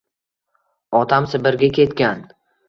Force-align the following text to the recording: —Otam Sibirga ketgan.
—Otam 1.01 1.27
Sibirga 1.35 1.71
ketgan. 1.79 2.25